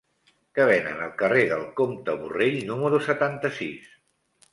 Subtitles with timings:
[0.59, 3.93] Què venen al carrer del Comte Borrell número setanta-sis?